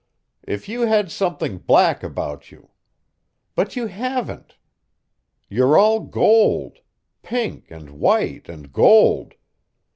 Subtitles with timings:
[0.47, 2.71] "If you had something black about you.
[3.53, 4.57] But you haven't.
[5.47, 6.79] You're all gold
[7.21, 9.35] pink and white and gold.